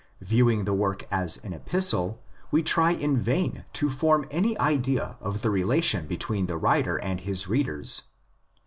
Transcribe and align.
Viewing 0.21 0.65
the 0.65 0.73
work 0.73 1.05
as 1.11 1.37
an 1.43 1.53
Epistle, 1.53 2.19
we 2.49 2.63
try 2.63 2.89
in 2.89 3.17
vain 3.19 3.65
to 3.73 3.87
form 3.87 4.25
any 4.31 4.57
idea 4.57 5.15
of 5.21 5.43
the 5.43 5.51
relation 5.51 6.07
between 6.07 6.47
the 6.47 6.57
writer 6.57 6.97
and 6.97 7.19
his 7.19 7.47
readers. 7.47 8.01